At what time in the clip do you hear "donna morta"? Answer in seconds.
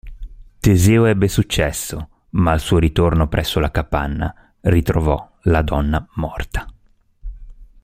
5.61-6.65